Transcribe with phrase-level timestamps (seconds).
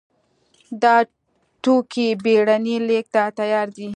[0.81, 0.95] دا
[1.63, 3.87] توکي بېړنۍ لېږد ته تیار دي.